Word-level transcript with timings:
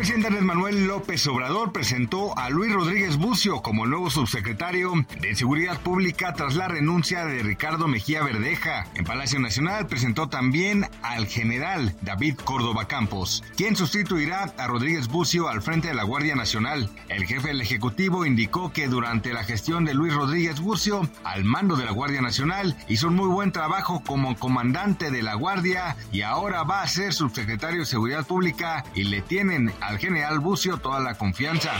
Presidente 0.00 0.28
Andrés 0.28 0.44
Manuel 0.46 0.86
López 0.86 1.26
Obrador 1.26 1.72
presentó 1.72 2.34
a 2.38 2.48
Luis 2.48 2.72
Rodríguez 2.72 3.18
Bucio 3.18 3.60
como 3.60 3.84
nuevo 3.84 4.08
subsecretario 4.08 4.94
de 5.20 5.34
Seguridad 5.34 5.78
Pública 5.78 6.32
tras 6.32 6.56
la 6.56 6.68
renuncia 6.68 7.26
de 7.26 7.42
Ricardo 7.42 7.86
Mejía 7.86 8.22
Verdeja. 8.22 8.86
En 8.94 9.04
Palacio 9.04 9.38
Nacional 9.40 9.88
presentó 9.88 10.30
también 10.30 10.86
al 11.02 11.26
general 11.26 11.94
David 12.00 12.36
Córdoba 12.36 12.88
Campos, 12.88 13.44
quien 13.58 13.76
sustituirá 13.76 14.54
a 14.56 14.66
Rodríguez 14.68 15.06
Bucio 15.08 15.50
al 15.50 15.60
frente 15.60 15.88
de 15.88 15.94
la 15.94 16.04
Guardia 16.04 16.34
Nacional. 16.34 16.88
El 17.10 17.26
jefe 17.26 17.48
del 17.48 17.60
Ejecutivo 17.60 18.24
indicó 18.24 18.72
que 18.72 18.88
durante 18.88 19.34
la 19.34 19.44
gestión 19.44 19.84
de 19.84 19.92
Luis 19.92 20.14
Rodríguez 20.14 20.60
Bucio 20.60 21.06
al 21.24 21.44
mando 21.44 21.76
de 21.76 21.84
la 21.84 21.92
Guardia 21.92 22.22
Nacional 22.22 22.74
hizo 22.88 23.08
un 23.08 23.16
muy 23.16 23.28
buen 23.28 23.52
trabajo 23.52 24.02
como 24.02 24.34
comandante 24.38 25.10
de 25.10 25.22
la 25.22 25.34
Guardia 25.34 25.94
y 26.10 26.22
ahora 26.22 26.62
va 26.62 26.80
a 26.80 26.88
ser 26.88 27.12
subsecretario 27.12 27.80
de 27.80 27.86
Seguridad 27.86 28.26
Pública 28.26 28.82
y 28.94 29.04
le 29.04 29.20
tienen 29.20 29.70
al 29.90 29.98
general 29.98 30.38
Bucio 30.38 30.78
toda 30.78 31.00
la 31.00 31.14
confianza. 31.14 31.72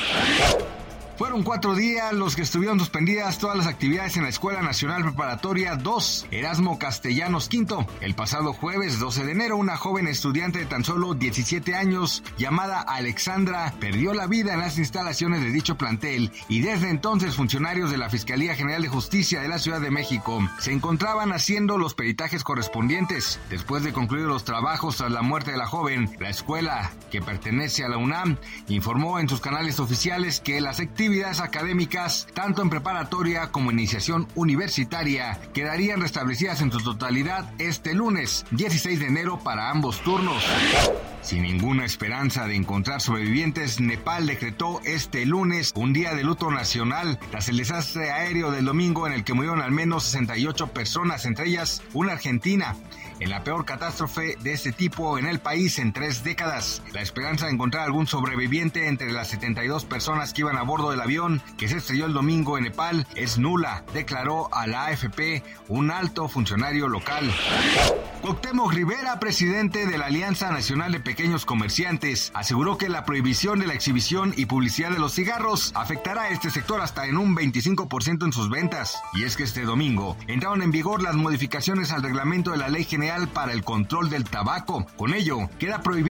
Fueron 1.21 1.43
cuatro 1.43 1.75
días 1.75 2.15
los 2.15 2.35
que 2.35 2.41
estuvieron 2.41 2.79
suspendidas 2.79 3.39
todas 3.39 3.55
las 3.55 3.67
actividades 3.67 4.17
en 4.17 4.23
la 4.23 4.31
Escuela 4.31 4.63
Nacional 4.63 5.03
Preparatoria 5.03 5.77
2, 5.77 6.29
Erasmo 6.31 6.79
Castellanos 6.79 7.51
V. 7.53 7.87
El 8.01 8.15
pasado 8.15 8.55
jueves 8.55 8.99
12 8.99 9.27
de 9.27 9.33
enero, 9.33 9.59
una 9.59 9.77
joven 9.77 10.09
estudiante 10.09 10.61
de 10.61 10.65
tan 10.65 10.83
solo 10.83 11.13
17 11.13 11.75
años, 11.75 12.23
llamada 12.39 12.81
Alexandra, 12.81 13.75
perdió 13.79 14.15
la 14.15 14.29
vida 14.29 14.55
en 14.55 14.61
las 14.61 14.79
instalaciones 14.79 15.43
de 15.43 15.51
dicho 15.51 15.77
plantel 15.77 16.33
y 16.49 16.63
desde 16.63 16.89
entonces 16.89 17.37
funcionarios 17.37 17.91
de 17.91 17.99
la 17.99 18.09
Fiscalía 18.09 18.55
General 18.55 18.81
de 18.81 18.89
Justicia 18.89 19.43
de 19.43 19.49
la 19.49 19.59
Ciudad 19.59 19.83
de 19.83 19.91
México 19.91 20.41
se 20.59 20.73
encontraban 20.73 21.33
haciendo 21.33 21.77
los 21.77 21.93
peritajes 21.93 22.45
correspondientes. 22.45 23.39
Después 23.51 23.83
de 23.83 23.93
concluir 23.93 24.25
los 24.25 24.45
trabajos 24.45 24.97
tras 24.97 25.13
la 25.13 25.21
muerte 25.21 25.51
de 25.51 25.59
la 25.59 25.67
joven, 25.67 26.17
la 26.19 26.31
escuela, 26.31 26.93
que 27.11 27.21
pertenece 27.21 27.85
a 27.85 27.91
la 27.91 27.99
UNAM, 27.99 28.39
informó 28.69 29.19
en 29.19 29.29
sus 29.29 29.43
canales 29.43 29.81
oficiales 29.81 30.41
que 30.41 30.63
las 30.63 30.81
actividades 30.81 31.10
actividades 31.11 31.41
académicas, 31.41 32.29
tanto 32.35 32.63
en 32.63 32.71
preparatoria 32.71 33.51
como 33.51 33.73
iniciación 33.73 34.29
universitaria, 34.37 35.41
quedarían 35.53 36.01
restablecidas 36.01 36.61
en 36.61 36.71
su 36.71 36.79
totalidad 36.85 37.51
este 37.59 37.95
lunes, 37.95 38.47
16 38.53 39.01
de 39.01 39.07
enero 39.07 39.41
para 39.41 39.71
ambos 39.71 40.01
turnos. 40.03 40.45
Sin 41.21 41.43
ninguna 41.43 41.85
esperanza 41.85 42.47
de 42.47 42.55
encontrar 42.55 43.01
sobrevivientes, 43.01 43.81
Nepal 43.81 44.29
decretó 44.29 44.81
este 44.85 45.27
lunes 45.27 45.73
un 45.75 45.93
día 45.93 46.15
de 46.15 46.23
luto 46.23 46.53
nacional 46.53 47.19
tras 47.33 47.49
el 47.49 47.57
desastre 47.57 48.13
aéreo 48.13 48.53
del 48.53 48.65
domingo 48.65 49.09
en 49.09 49.13
el 49.13 49.25
que 49.25 49.35
murieron 49.35 49.61
al 49.61 49.73
menos 49.73 50.05
68 50.05 50.69
personas, 50.69 51.27
entre 51.27 51.49
ellas 51.49 51.83
una 51.93 52.13
argentina 52.13 52.77
en 53.21 53.31
la 53.31 53.45
peor 53.45 53.65
catástrofe 53.65 54.37
de 54.41 54.53
este 54.53 54.73
tipo 54.73 55.19
en 55.19 55.27
el 55.27 55.41
país 55.41 55.79
en 55.79 55.93
tres 55.93 56.25
décadas. 56.25 56.83
La 56.93 57.03
esperanza 57.03 57.47
de 57.47 57.53
encontrar 57.53 57.85
algún 57.85 58.07
sobreviviente 58.07 58.89
entre 58.89 59.13
las 59.13 59.29
72 59.29 59.85
personas 59.85 60.33
que 60.33 60.41
iban 60.41 60.57
a 60.57 60.63
bordo 60.63 60.91
del 61.01 61.07
avión 61.07 61.43
que 61.57 61.69
se 61.69 61.79
estrelló 61.79 62.07
el 62.07 62.13
domingo 62.13 62.59
en 62.59 62.65
Nepal 62.65 63.07
es 63.15 63.39
nula, 63.39 63.85
declaró 63.95 64.53
a 64.55 64.67
la 64.67 64.87
AFP 64.87 65.43
un 65.69 65.91
alto 65.91 66.29
funcionario 66.29 66.89
local. 66.89 67.31
Cuauhtémoc 68.21 68.73
Rivera, 68.73 69.19
presidente 69.19 69.87
de 69.87 69.97
la 69.97 70.07
Alianza 70.07 70.51
Nacional 70.51 70.93
de 70.93 71.01
Pequeños 71.01 71.47
Comerciantes, 71.47 72.31
aseguró 72.35 72.77
que 72.77 72.91
la 72.91 73.07
prohibición 73.07 73.61
de 73.61 73.67
la 73.67 73.73
exhibición 73.73 74.35
y 74.37 74.45
publicidad 74.45 74.91
de 74.91 74.99
los 74.99 75.15
cigarros 75.15 75.73
afectará 75.75 76.23
a 76.23 76.29
este 76.29 76.51
sector 76.51 76.83
hasta 76.83 77.07
en 77.07 77.17
un 77.17 77.35
25% 77.35 78.27
en 78.27 78.33
sus 78.33 78.51
ventas. 78.51 79.01
Y 79.15 79.25
es 79.25 79.37
que 79.37 79.45
este 79.45 79.63
domingo 79.63 80.19
entraron 80.27 80.61
en 80.63 80.71
vigor 80.71 81.03
las 81.03 81.17
modificaciones 81.17 81.93
al 81.93 82.03
reglamento 82.03 82.51
de 82.51 82.59
la 82.59 82.69
Ley 82.69 82.85
General 82.85 83.27
para 83.29 83.53
el 83.53 83.65
Control 83.65 84.11
del 84.11 84.25
Tabaco. 84.25 84.87
Con 84.97 85.15
ello, 85.15 85.49
queda 85.59 85.81
prohibido 85.81 86.10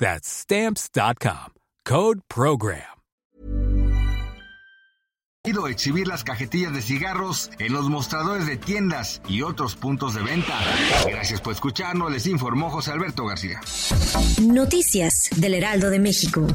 That's 0.00 0.26
stamps.com. 0.26 1.52
Code 1.84 2.20
program. 2.26 3.00
exhibir 5.68 6.06
las 6.06 6.24
cajetillas 6.24 6.72
de 6.72 6.82
cigarros 6.82 7.50
en 7.58 7.72
los 7.72 7.88
mostradores 7.88 8.46
de 8.46 8.56
tiendas 8.56 9.20
y 9.28 9.42
otros 9.42 9.76
puntos 9.76 10.14
de 10.14 10.22
venta. 10.22 10.58
Gracias 11.06 11.40
por 11.40 11.52
escucharnos, 11.52 12.10
les 12.10 12.26
informó 12.26 12.70
José 12.70 12.92
Alberto 12.92 13.26
García. 13.26 13.60
Noticias 14.40 15.28
del 15.36 15.54
Heraldo 15.54 15.90
de 15.90 15.98
México. 15.98 16.46